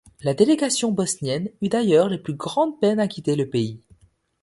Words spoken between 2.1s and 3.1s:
plus grandes peines à